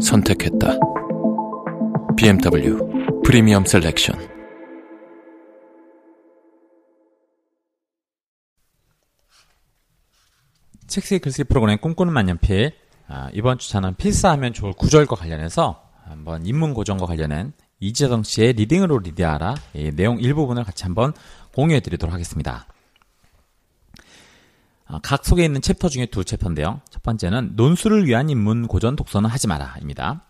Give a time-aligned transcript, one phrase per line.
[0.00, 0.78] 선택했다.
[2.16, 2.78] BMW
[3.24, 4.18] Premium Selection.
[10.86, 12.72] 책쓰기 글쓰기 프로그램 꿈꾸는 만년필
[13.06, 19.54] 아, 이번 주차는 필사하면 좋을 구절과 관련해서 한번 인문 고전과 관련한 이지성 씨의 reading으로 리드하라
[19.74, 21.12] 이 내용 일부분을 같이 한번
[21.54, 22.66] 공유해 드리도록 하겠습니다.
[24.92, 26.80] 아, 책 속에 있는 챕터 중에 두 챕터인데요.
[26.90, 30.24] 첫 번째는 논술을 위한 인문 고전 독서는 하지 마라입니다.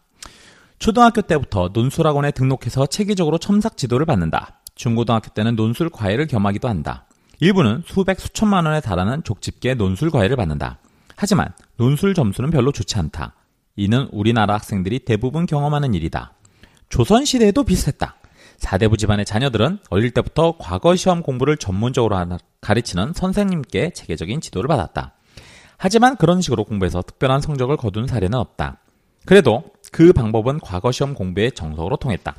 [0.79, 4.61] 초등학교 때부터 논술학원에 등록해서 체계적으로 첨삭 지도를 받는다.
[4.75, 7.07] 중고등학교 때는 논술 과외를 겸하기도 한다.
[7.39, 10.79] 일부는 수백 수천만 원에 달하는 족집게 논술 과외를 받는다.
[11.17, 13.35] 하지만 논술 점수는 별로 좋지 않다.
[13.77, 16.35] 이는 우리나라 학생들이 대부분 경험하는 일이다.
[16.91, 18.17] 조선시대에도 비슷했다.
[18.61, 22.17] 사대부 집안의 자녀들은 어릴 때부터 과거 시험 공부를 전문적으로
[22.61, 25.15] 가르치는 선생님께 체계적인 지도를 받았다.
[25.77, 28.79] 하지만 그런 식으로 공부해서 특별한 성적을 거둔 사례는 없다.
[29.25, 32.37] 그래도 그 방법은 과거 시험 공부의 정석으로 통했다.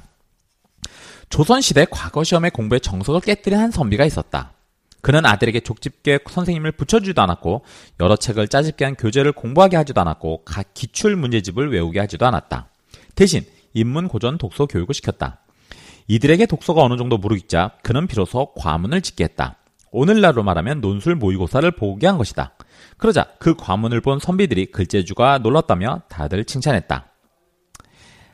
[1.30, 4.54] 조선시대 과거 시험의 공부의 정석을 깨뜨린 한 선비가 있었다.
[5.02, 7.66] 그는 아들에게 족집게 선생님을 붙여주지도 않았고
[8.00, 12.68] 여러 책을 짜집게 한 교재를 공부하게 하지도 않았고 각 기출 문제집을 외우게 하지도 않았다.
[13.16, 15.40] 대신 인문 고전 독서 교육을 시켰다.
[16.12, 19.56] 이들에게 독서가 어느 정도 무르익자 그는 비로소 과문을 짓게 했다.
[19.92, 22.52] 오늘날로 말하면 논술 모의고사를 보게 한 것이다.
[22.98, 27.06] 그러자 그 과문을 본 선비들이 글재주가 놀랐다며 다들 칭찬했다.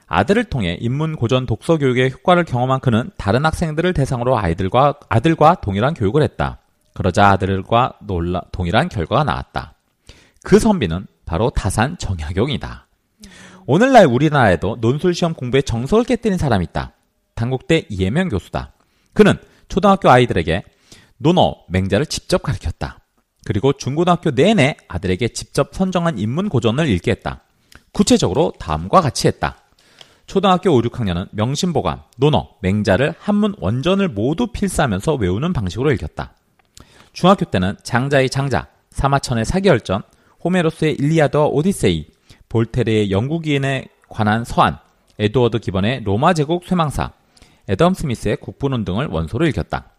[0.08, 5.94] 아들을 통해 인문 고전 독서 교육의 효과를 경험한 그는 다른 학생들을 대상으로 아이들과 아들과 동일한
[5.94, 6.62] 교육을 했다.
[6.96, 9.76] 그러자 아들과 놀라, 동일한 결과가 나왔다.
[10.44, 12.88] 그 선비는 바로 다산 정약용이다.
[13.68, 16.94] 오늘날 우리나라에도 논술 시험 공부에 정석을 깨뜨린 사람이 있다.
[17.38, 18.74] 당국대 이해명 교수다.
[19.14, 19.38] 그는
[19.70, 20.64] 초등학교 아이들에게
[21.18, 23.00] 논어, 맹자를 직접 가르쳤다.
[23.46, 27.44] 그리고 중고등학교 내내 아들에게 직접 선정한 인문 고전을 읽게 했다.
[27.94, 29.58] 구체적으로 다음과 같이 했다.
[30.26, 36.34] 초등학교 5, 6학년은 명심보감, 논어, 맹자를 한문 원전을 모두 필사하면서 외우는 방식으로 읽혔다.
[37.14, 40.04] 중학교 때는 장자의 장자, 사마천의 사기열전,
[40.44, 42.08] 호메로스의 일리아드와 오디세이,
[42.50, 44.78] 볼테르의 영국인에 관한 서한,
[45.18, 47.14] 에드워드 기번의 로마 제국 쇠망사,
[47.68, 49.92] 애덤 스미스의 국부론 등을 원서로 읽혔다.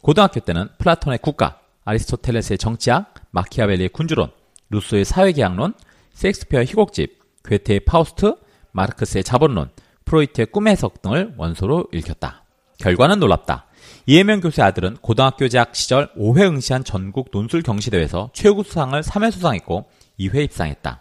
[0.00, 4.30] 고등학교 때는 플라톤의 국가, 아리스토텔레스의 정치학, 마키아벨리의 군주론,
[4.70, 5.74] 루소의 사회계약론,
[6.14, 8.34] 셰익스피어의 희곡집, 괴테의 파우스트,
[8.72, 9.70] 마르크스의 자본론,
[10.04, 12.44] 프로이트의 꿈의 해석 등을 원서로 읽혔다.
[12.78, 13.66] 결과는 놀랍다.
[14.06, 19.88] 이해명 교수의 아들은 고등학교 재학 시절 5회 응시한 전국 논술 경시대회에서 최고 수상을 3회 수상했고
[20.18, 21.00] 2회 입상했다.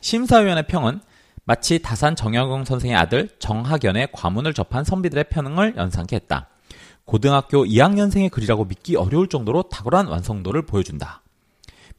[0.00, 1.00] 심사위원의 평은
[1.44, 6.48] 마치 다산 정영용 선생의 아들 정학연의 과문을 접한 선비들의 편응을 연상케 했다.
[7.04, 11.22] 고등학교 2학년생의 글이라고 믿기 어려울 정도로 탁월한 완성도를 보여준다.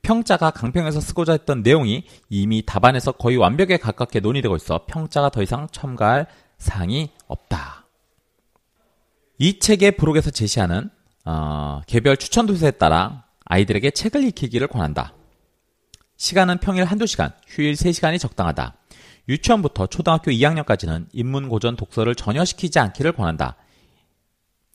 [0.01, 5.67] 평자가 강평에서 쓰고자 했던 내용이 이미 답안에서 거의 완벽에 가깝게 논의되고 있어 평자가 더 이상
[5.71, 6.27] 첨가할
[6.57, 7.85] 사항이 없다.
[9.37, 10.89] 이 책의 부록에서 제시하는
[11.25, 15.13] 어, 개별 추천 도서에 따라 아이들에게 책을 익히기를 권한다.
[16.17, 18.75] 시간은 평일 한두 시간, 휴일 3시간이 적당하다.
[19.27, 23.55] 유치원부터 초등학교 2학년까지는 인문고전 독서를 전혀 시키지 않기를 권한다.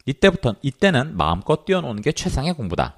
[0.06, 2.96] 이때부터, 이때는 마음껏 뛰어노는 게 최상의 공부다.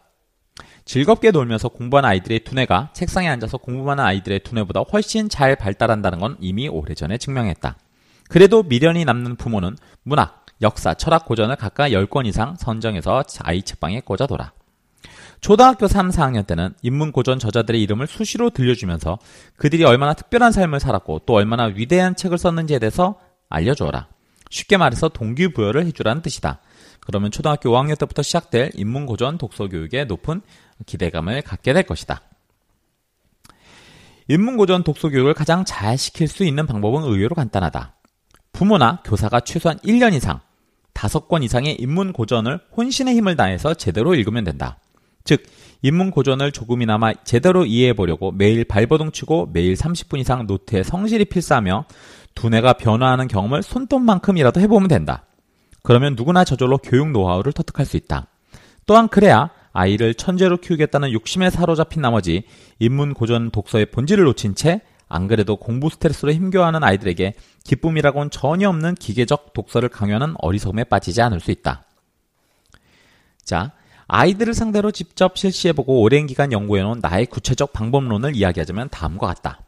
[0.84, 6.68] 즐겁게 놀면서 공부하는 아이들의 두뇌가 책상에 앉아서 공부하는 아이들의 두뇌보다 훨씬 잘 발달한다는 건 이미
[6.68, 7.76] 오래전에 증명했다.
[8.28, 14.52] 그래도 미련이 남는 부모는 문학, 역사, 철학 고전을 각각 10권 이상 선정해서 아이 책방에 꽂아둬라.
[15.42, 19.18] 초등학교 3, 4학년 때는 인문 고전 저자들의 이름을 수시로 들려주면서
[19.56, 23.18] 그들이 얼마나 특별한 삶을 살았고 또 얼마나 위대한 책을 썼는지에 대해서
[23.48, 24.06] 알려주어라.
[24.50, 26.60] 쉽게 말해서 동기부여를 해주라는 뜻이다.
[27.00, 30.42] 그러면 초등학교 5학년 때부터 시작될 인문 고전 독서 교육에 높은
[30.86, 32.22] 기대감을 갖게 될 것이다.
[34.28, 37.96] 인문고전 독서 교육을 가장 잘 시킬 수 있는 방법은 의외로 간단하다.
[38.52, 40.40] 부모나 교사가 최소한 1년 이상,
[40.94, 44.78] 5권 이상의 인문고전을 혼신의 힘을 다해서 제대로 읽으면 된다.
[45.24, 45.42] 즉,
[45.82, 51.86] 인문 고전을 조금이나마 제대로 이해해 보려고 매일 발버둥 치고 매일 30분 이상 노트에 성실히 필사하며
[52.34, 55.24] 두뇌가 변화하는 경험을 손톱만큼이라도 해보면 된다.
[55.82, 58.28] 그러면 누구나 저절로 교육 노하우를 터득할 수 있다.
[58.86, 62.44] 또한 그래야 아이를 천재로 키우겠다는 욕심에 사로잡힌 나머지
[62.78, 64.82] 인문 고전 독서의 본질을 놓친 채
[65.12, 67.34] 안 그래도 공부 스트레스로 힘겨워하는 아이들에게
[67.64, 71.84] 기쁨이라고는 전혀 없는 기계적 독서를 강요하는 어리석음에 빠지지 않을 수 있다.
[73.44, 73.72] 자,
[74.14, 79.62] 아이들을 상대로 직접 실시해보고 오랜 기간 연구해놓은 나의 구체적 방법론을 이야기하자면 다음과 같다.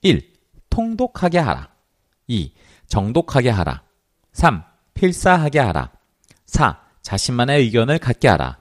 [0.00, 0.26] 1.
[0.70, 1.68] 통독하게 하라.
[2.26, 2.50] 2.
[2.86, 3.82] 정독하게 하라.
[4.32, 4.62] 3.
[4.94, 5.90] 필사하게 하라.
[6.46, 6.80] 4.
[7.02, 8.56] 자신만의 의견을 갖게 하라.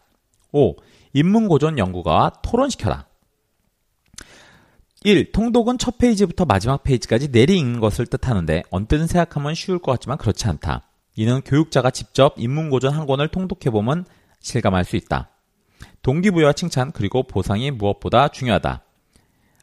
[0.51, 0.75] 5.
[1.13, 3.05] 인문고전 연구가와 토론시켜라.
[5.05, 5.31] 1.
[5.31, 10.49] 통독은 첫 페이지부터 마지막 페이지까지 내리 읽는 것을 뜻하는데 언뜻 생각하면 쉬울 것 같지만 그렇지
[10.49, 10.81] 않다.
[11.15, 14.03] 이는 교육자가 직접 인문고전 한 권을 통독해보면
[14.43, 15.31] 실감할 수 있다.
[16.03, 18.83] 동기부여와 칭찬 그리고 보상이 무엇보다 중요하다.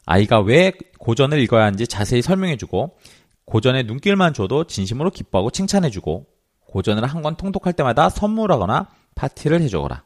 [0.07, 2.97] 아이가 왜 고전을 읽어야 하는지 자세히 설명해주고
[3.45, 6.27] 고전에 눈길만 줘도 진심으로 기뻐하고 칭찬해주고
[6.67, 10.05] 고전을 한 권 통독할 때마다 선물하거나 파티를 해주거라.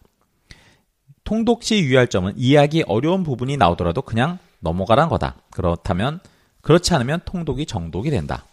[1.23, 5.37] 통독 시 유의할 점은 이해하기 어려운 부분이 나오더라도 그냥 넘어가란 거다.
[5.51, 6.21] 그렇다면
[6.61, 8.45] 그렇지 않으면 통독이 정독이 된다.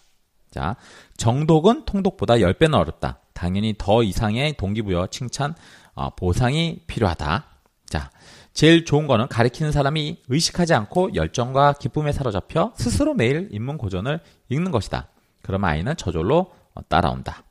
[0.52, 0.76] 자,
[1.18, 3.20] 정독은 통독보다 10배는 어렵다.
[3.34, 5.56] 당연히 더 이상의 동기부여, 칭찬,
[6.02, 7.46] 어, 보상이 필요하다.
[7.86, 8.10] 자,
[8.54, 14.20] 제일 좋은 거는 가리키는 사람이 의식하지 않고 열정과 기쁨에 사로잡혀 스스로 매일 인문 고전을
[14.50, 15.10] 읽는 것이다.
[15.44, 17.44] 그러면 아이는 저절로 어, 따라온다.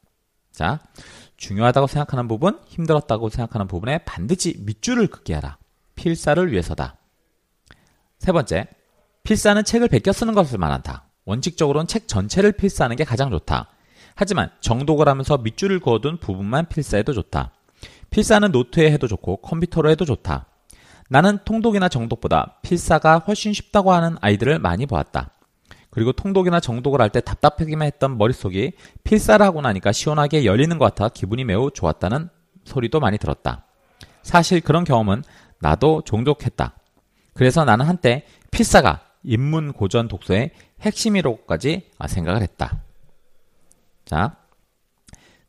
[0.50, 0.80] 자,
[1.36, 5.56] 중요하다고 생각하는 부분, 힘들었다고 생각하는 부분에 반드시 밑줄을 긋게 하라.
[5.94, 6.96] 필사를 위해서다.
[8.18, 8.66] 세 번째,
[9.22, 11.04] 필사는 책을 베껴 쓰는 것을 말한다.
[11.24, 13.68] 원칙적으로는 책 전체를 필사하는 게 가장 좋다.
[14.16, 17.52] 하지만 정독을 하면서 밑줄을 그어둔 부분만 필사해도 좋다.
[18.10, 20.46] 필사는 노트에 해도 좋고 컴퓨터로 해도 좋다.
[21.08, 25.30] 나는 통독이나 정독보다 필사가 훨씬 쉽다고 하는 아이들을 많이 보았다.
[25.90, 28.72] 그리고 통독이나 정독을 할 때 답답하기만 했던 머릿속이
[29.02, 32.28] 필사를 하고 나니까 시원하게 열리는 것 같아 기분이 매우 좋았다는
[32.64, 33.64] 소리도 많이 들었다.
[34.22, 35.24] 사실 그런 경험은
[35.58, 36.74] 나도 종종 했다.
[37.34, 42.82] 그래서 나는 한때 필사가 인문 고전 독서의 핵심이라고까지 생각을 했다.
[44.04, 44.36] 자,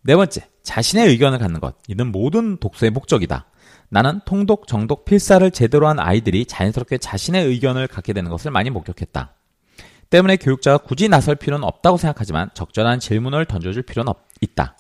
[0.04, 1.76] 네 번째, 자신의 의견을 갖는 것.
[1.88, 3.46] 이는 모든 독서의 목적이다.
[3.90, 9.36] 나는 통독, 정독, 필사를 제대로 한 아이들이 자연스럽게 자신의 의견을 갖게 되는 것을 많이 목격했다.
[10.10, 14.78] 때문에 교육자가 굳이 나설 필요는 없다고 생각하지만 적절한 질문을 던져줄 필요는 없, 있다.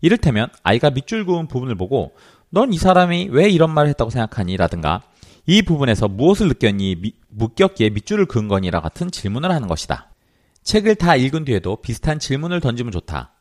[0.00, 2.14] 이를테면 아이가 밑줄 그은 부분을 보고
[2.50, 4.56] 넌 이 사람이 왜 이런 말을 했다고 생각하니?
[4.56, 5.02] 라든가
[5.46, 6.96] 이 부분에서 무엇을 느꼈니?
[6.96, 10.10] 미, 묵겼기에 밑줄을 그은 거니라 같은 질문을 하는 것이다.
[10.62, 13.35] 책을 다 읽은 뒤에도 비슷한 질문을 던지면 좋다.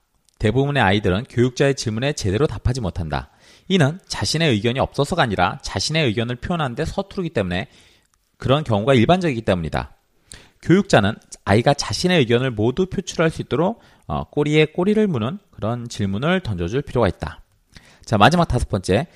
[0.45, 3.31] 대부분의 아이들은 교육자의 질문에 제대로 답하지 못한다.
[3.67, 7.67] 이는 자신의 의견이 없어서가 아니라 자신의 의견을 표현하는데 서투르기 때문에
[8.37, 9.95] 그런 경우가 일반적이기 때문이다.
[10.61, 11.15] 교육자는
[11.45, 17.07] 아이가 자신의 의견을 모두 표출할 수 있도록 어, 꼬리에 꼬리를 무는 그런 질문을 던져줄 필요가
[17.07, 17.41] 있다.
[18.03, 19.07] 자 마지막 다섯 번째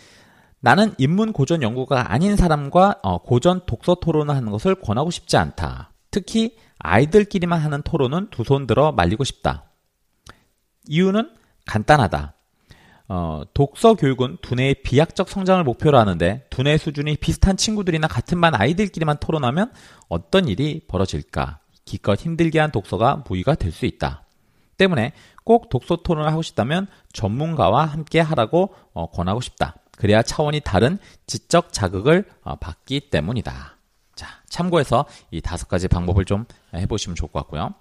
[0.61, 5.91] 나는 인문 고전 연구가 아닌 사람과 어, 고전 독서 토론을 하는 것을 권하고 싶지 않다.
[6.09, 9.68] 특히 아이들끼리만 하는 토론은 두 손 들어 말리고 싶다.
[10.89, 11.29] 이유는
[11.65, 12.33] 간단하다.
[13.07, 19.17] 어, 독서 교육은 두뇌의 비약적 성장을 목표로 하는데 두뇌 수준이 비슷한 친구들이나 같은 반 아이들끼리만
[19.19, 19.71] 토론하면
[20.09, 21.59] 어떤 일이 벌어질까?
[21.85, 24.25] 기껏 힘들게 한 독서가 무의가 될 수 있다.
[24.77, 25.13] 때문에
[25.43, 29.75] 꼭 독서 토론을 하고 싶다면 전문가와 함께 하라고 어, 권하고 싶다.
[29.97, 30.97] 그래야 차원이 다른
[31.27, 33.77] 지적 자극을 어, 받기 때문이다.
[34.15, 37.73] 자, 참고해서 이 다섯 가지 방법을 좀 해보시면 좋을 것 같고요.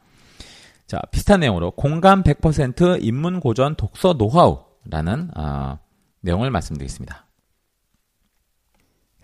[0.88, 5.79] 자, 비슷한 내용으로 공감 100% 인문 고전 독서 노하우라는 어,
[6.22, 7.27] 내용을 말씀드리겠습니다.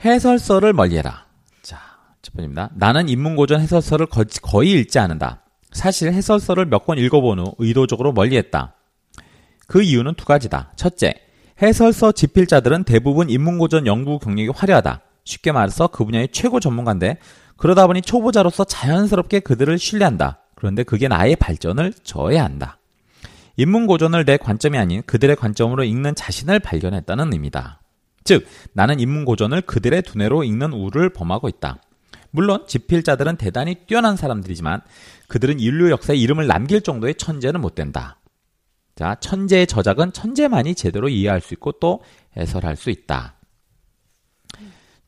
[0.05, 1.25] 해설서를 멀리해라.
[1.63, 1.81] 자,
[2.21, 2.69] 첫 번째입니다.
[2.75, 5.41] 나는 인문 고전 해설서를 거, 거의 읽지 않는다.
[5.73, 8.75] 사실 해설서를 몇 권 읽어본 후 의도적으로 멀리했다.
[9.67, 10.73] 그 이유는 두 가지다.
[10.77, 11.15] 첫째,
[11.63, 15.01] 해설서 집필자들은 대부분 인문고전 연구 경력이 화려하다.
[15.25, 17.17] 쉽게 말해서 그 분야의 최고 전문가인데
[17.57, 20.44] 그러다 보니 초보자로서 자연스럽게 그들을 신뢰한다.
[20.65, 22.79] 그런데 그게 나의 발전을 저해한다.
[23.59, 27.83] 인문 고전을 내 관점이 아닌 그들의 관점으로 읽는 자신을 발견했다는 의미다.
[28.25, 31.83] 즉, 나는 인문 고전을 그들의 두뇌로 읽는 우를 범하고 있다.
[32.31, 34.81] 물론 집필자들은 대단히 뛰어난 사람들이지만
[35.29, 38.19] 그들은 인류 역사에 이름을 남길 정도의 천재는 못 된다.
[38.97, 42.01] 자, 천재의 저작은 천재만이 제대로 이해할 수 있고 또
[42.39, 43.35] 해설할 수 있다.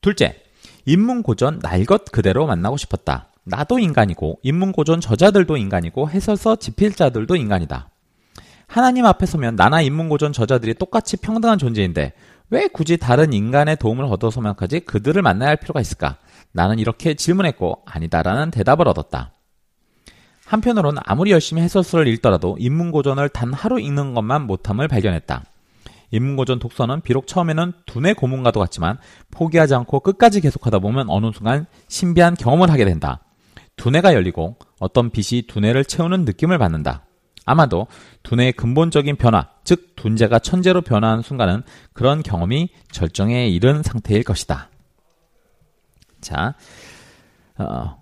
[0.02, 0.42] 둘째,
[0.84, 3.30] 인문 고전 날 것 그대로 만나고 싶었다.
[3.48, 7.88] 나도 인간이고 인문고전 저자들도 인간이고 해설서 집필자들도 인간이다.
[8.66, 12.12] 하나님 앞에 서면 나나 인문고전 저자들이 똑같이 평등한 존재인데
[12.50, 16.16] 왜 굳이 다른 인간의 도움을 얻어서만 까지 그들을 만나야 할 필요가 있을까?
[16.50, 19.30] 나는 이렇게 질문했고 아니다라는 대답을 얻었다.
[20.44, 25.44] 한편으로는 아무리 열심히 해설서를 읽더라도 인문고전을 단 하루 읽는 것만 못함을 발견했다.
[26.10, 28.98] 인문고전 독서는 비록 처음에는 두뇌 고문과도 같지만
[29.30, 33.20] 포기하지 않고 끝까지 계속하다 보면 어느 순간 신비한 경험을 하게 된다.
[33.76, 37.04] 두뇌가 열리고 어떤 빛이 두뇌를 채우는 느낌을 받는다.
[37.44, 37.86] 아마도
[38.24, 44.68] 두뇌의 근본적인 변화, 즉 둔재가 천재로 변화하는 순간은 그런 경험이 절정에 이른 상태일 것이다.
[46.20, 46.54] 자,
[47.56, 47.98] 어,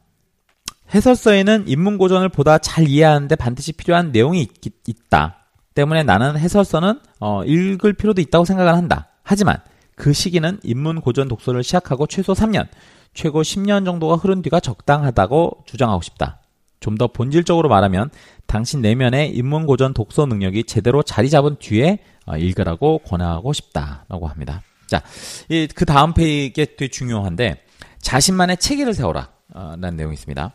[0.94, 4.50] 해설서에는 인문고전을 보다 잘 이해하는데 반드시 필요한 내용이 있,
[4.86, 5.40] 있다.
[5.74, 9.08] 때문에 나는 해설서는 어, 읽을 필요도 있다고 생각을 한다.
[9.22, 9.58] 하지만
[9.96, 12.66] 그 시기는 인문고전 독서를 시작하고 최소 3년,
[13.14, 16.40] 최소 10년 정도가 흐른 뒤가 적당하다고 주장하고 싶다.
[16.84, 18.10] 좀 더 본질적으로 말하면
[18.46, 24.62] 당신 내면의 인문고전 독서 능력이 제대로 자리 잡은 뒤에 어, 읽으라고 권하고 싶다라고 합니다.
[24.86, 25.02] 자,
[25.74, 27.64] 그 다음 페이지가 되게 중요한데
[28.00, 30.52] 자신만의 체계를 세워라 라는 내용이 있습니다.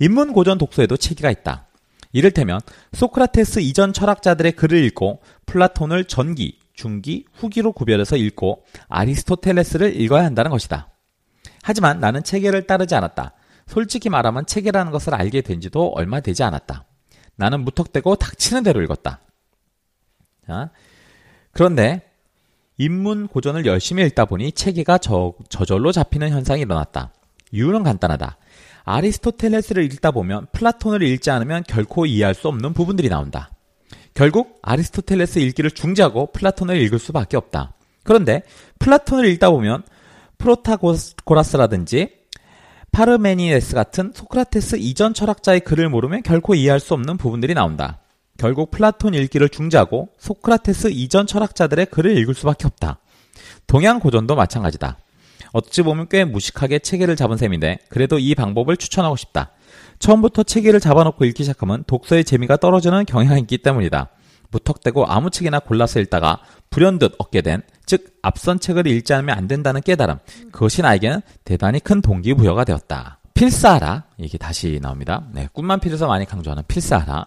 [0.00, 1.66] 인문고전 독서에도 체계가 있다.
[2.12, 2.60] 이를테면
[2.92, 10.89] 소크라테스 이전 철학자들의 글을 읽고 플라톤을 전기, 중기, 후기로 구별해서 읽고 아리스토텔레스를 읽어야 한다는 것이다.
[11.70, 13.32] 하지만 나는 체계를 따르지 않았다.
[13.68, 16.84] 솔직히 말하면 체계라는 것을 알게 된 지도 얼마 되지 않았다.
[17.36, 19.20] 나는 무턱대고 닥치는 대로 읽었다.
[20.48, 20.70] 자,
[21.52, 22.10] 그런데
[22.76, 27.12] 인문 고전을 열심히 읽다 보니 체계가 저, 저절로 잡히는 현상이 일어났다.
[27.52, 28.36] 이유는 간단하다.
[28.82, 33.52] 아리스토텔레스를 읽다 보면 플라톤을 읽지 않으면 결코 이해할 수 없는 부분들이 나온다.
[34.14, 37.74] 결국 아리스토텔레스 읽기를 중지하고 플라톤을 읽을 수밖에 없다.
[38.02, 38.42] 그런데
[38.80, 39.84] 플라톤을 읽다 보면
[40.40, 42.10] 프로타고라스라든지
[42.92, 48.00] 파르메니데스 같은 소크라테스 이전 철학자의 글을 모르면 결코 이해할 수 없는 부분들이 나온다.
[48.36, 52.98] 결국 플라톤 읽기를 중지하고 소크라테스 이전 철학자들의 글을 읽을 수밖에 없다.
[53.66, 54.98] 동양 고전도 마찬가지다.
[55.52, 59.52] 어찌 보면 꽤 무식하게 체계를 잡은 셈인데 그래도 이 방법을 추천하고 싶다.
[59.98, 64.08] 처음부터 체계를 잡아놓고 읽기 시작하면 독서의 재미가 떨어지는 경향이 있기 때문이다.
[64.50, 69.80] 무턱대고 아무 책이나 골라서 읽다가 불현듯 얻게 된, 즉 앞선 책을 읽지 않으면 안 된다는
[69.80, 70.16] 깨달음.
[70.52, 73.18] 그것이 나에게는 대단히 큰 동기부여가 되었다.
[73.34, 74.04] 필사하라.
[74.18, 75.24] 이게 다시 나옵니다.
[75.32, 77.26] 네, 꿈만 필에서 많이 강조하는 필사하라.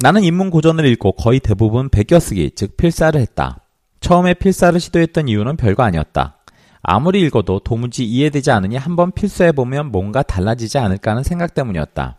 [0.00, 3.60] 나는 인문 고전을 읽고 거의 대부분 베껴쓰기, 즉 필사를 했다.
[4.00, 6.38] 처음에 필사를 시도했던 이유는 별거 아니었다.
[6.82, 12.18] 아무리 읽어도 도무지 이해되지 않으니 한번 필사해보면 뭔가 달라지지 않을까 하는 생각 때문이었다.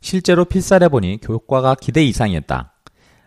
[0.00, 2.72] 실제로 필사를 해보니 교과가 기대 이상이었다.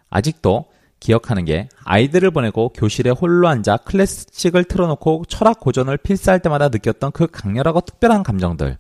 [0.09, 0.70] 아직도
[1.01, 7.27] 기억하는 게 아이들을 보내고 교실에 홀로 앉아 클래식을 틀어놓고 철학 고전을 필사할 때마다 느꼈던 그
[7.27, 8.77] 강렬하고 특별한 감정들.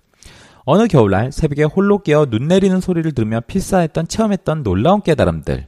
[0.63, 5.67] 어느 겨울날 새벽에 홀로 깨어 눈 내리는 소리를 들으며 필사했던 체험했던 놀라운 깨달음들.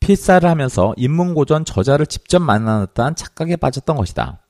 [0.00, 4.40] 필사를 하면서 인문고전 저자를 직접 만나놨다는 착각에 빠졌던 것이다.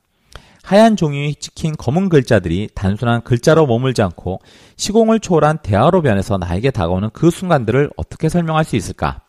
[0.63, 4.39] 하얀 종이에 찍힌 검은 글자들이 단순한 글자로 머물지 않고
[4.77, 9.21] 시공을 초월한 대화로 변해서 나에게 다가오는 그 순간들을 어떻게 설명할 수 있을까?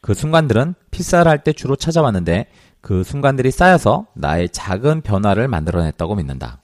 [0.00, 2.46] 그 순간들은 필사를 할 때 주로 찾아왔는데
[2.80, 6.60] 그 순간들이 쌓여서 나의 작은 변화를 만들어냈다고 믿는다.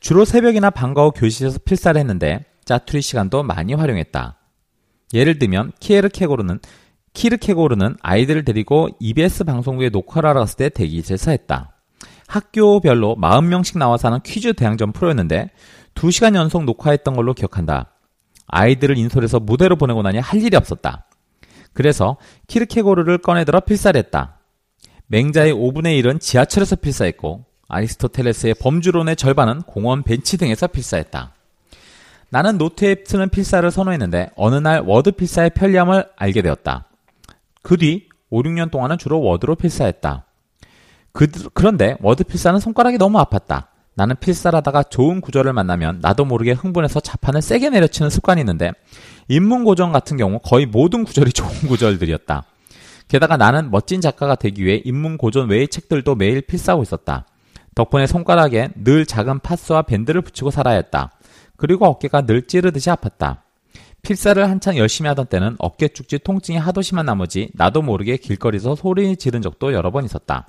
[0.00, 4.36] 주로 새벽이나 방과 후 교실에서 필사를 했는데 짜투리 시간도 많이 활용했다.
[5.14, 6.60] 예를 들면 키에르케고르는
[7.12, 11.72] 키르케고르는 아이들을 데리고 EBS 방송국에 녹화를 하러 갔을 때 대기실에서 했다.
[12.26, 15.50] 학교별로 40명씩 나와서 하는 퀴즈 대항전 프로였는데
[15.94, 17.92] 2시간 연속 녹화했던 걸로 기억한다.
[18.48, 21.06] 아이들을 인솔해서 무대로 보내고 나니 할 일이 없었다.
[21.76, 22.16] 그래서
[22.46, 24.38] 키르케고르를 꺼내들어 필사를 했다.
[25.08, 31.34] 맹자의 5분의 1은 지하철에서 필사했고 아리스토텔레스의 범주론의 절반은 공원 벤치 등에서 필사했다.
[32.30, 36.88] 나는 노트에 쓰는 필사를 선호했는데 어느 날 워드 필사의 편리함을 알게 되었다.
[37.62, 40.24] 그 뒤 5, 6년 동안은 주로 워드로 필사했다.
[41.12, 43.66] 그, 그런데 워드 필사는 손가락이 너무 아팠다.
[43.94, 48.72] 나는 필사하다가 좋은 구절을 만나면 나도 모르게 흥분해서 자판을 세게 내려치는 습관이 있는데
[49.28, 52.44] 인문 고전 같은 경우 거의 모든 구절이 좋은 구절들이었다.
[53.08, 57.26] 게다가 나는 멋진 작가가 되기 위해 인문 고전 외의 책들도 매일 필사하고 있었다.
[57.74, 61.12] 덕분에 손가락에 늘 작은 파스와 밴드를 붙이고 살아야 했다.
[61.56, 63.38] 그리고 어깨가 늘 찌르듯이 아팠다.
[64.02, 69.16] 필사를 한창 열심히 하던 때는 어깨 축지 통증이 하도 심한 나머지 나도 모르게 길거리에서 소리
[69.16, 70.48] 지른 적도 여러 번 있었다.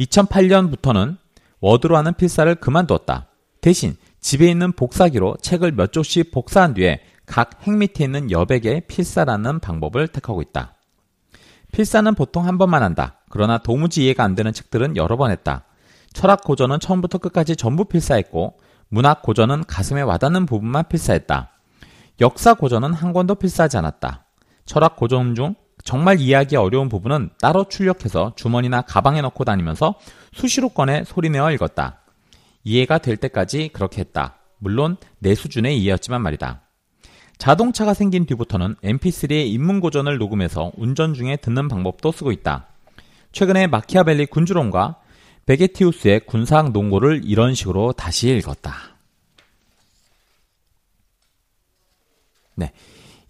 [0.00, 1.16] 2008년부터는
[1.60, 3.28] 워드로 하는 필사를 그만두었다.
[3.60, 10.08] 대신 집에 있는 복사기로 책을 몇 쪽씩 복사한 뒤에 각핵 밑에 있는 여백에 필사라는 방법을
[10.08, 10.74] 택하고 있다.
[11.72, 13.20] 필사는 보통 한 번만 한다.
[13.28, 15.64] 그러나 도무지 이해가 안 되는 책들은 여러 번 했다.
[16.12, 21.50] 철학 고전은 처음부터 끝까지 전부 필사했고 문학 고전은 가슴에 와닿는 부분만 필사했다.
[22.20, 24.24] 역사 고전은 한 권도 필사하지 않았다.
[24.64, 29.96] 철학 고전 중 정말 이해하기 어려운 부분은 따로 출력해서 주머니나 가방에 넣고 다니면서
[30.32, 32.00] 수시로 꺼내 소리내어 읽었다.
[32.62, 34.36] 이해가 될 때까지 그렇게 했다.
[34.58, 36.62] 물론 내 수준의 이해였지만 말이다.
[37.38, 42.66] 자동차가 생긴 뒤부터는 mp3의 입문고전을 녹음해서 운전 중에 듣는 방법도 쓰고 있다.
[43.32, 44.96] 최근에 마키아벨리 군주론과
[45.46, 48.74] 베게티우스의 군사학 논고를 이런 식으로 다시 읽었다.
[52.54, 52.72] 네.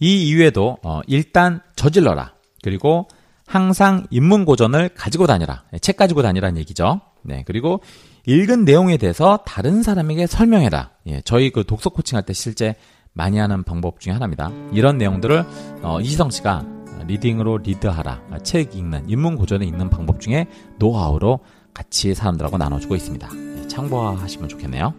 [0.00, 2.34] 이 이외에도 어, 일단 저질러라.
[2.62, 3.08] 그리고
[3.46, 5.64] 항상 인문 고전을 가지고 다니라.
[5.70, 7.00] 네, 책 가지고 다니라는 얘기죠.
[7.22, 7.42] 네.
[7.46, 7.80] 그리고
[8.26, 10.90] 읽은 내용에 대해서 다른 사람에게 설명해라.
[11.08, 12.74] 예, 저희 그 독서 코칭할 때 실제
[13.14, 14.50] 많이 하는 방법 중에 하나입니다.
[14.72, 15.44] 이런 내용들을
[15.82, 16.66] 어, 이지성 씨가
[17.06, 18.20] 리딩으로 리드하라.
[18.42, 20.46] 책 읽는 인문 고전을 읽는 방법 중에
[20.78, 21.40] 노하우로
[21.72, 23.28] 같이 사람들하고 나눠주고 있습니다.
[23.58, 24.94] 예, 참고하시면 좋겠네요.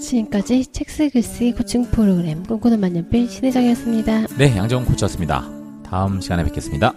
[0.00, 4.26] 지금까지 책 쓰기 글쓰기 코칭 프로그램 꿈꾸는 만년필 신혜정이었습니다.
[4.38, 5.44] 네, 양정훈 코치였습니다.
[5.84, 6.92] 다음 시간에 뵙겠습니다.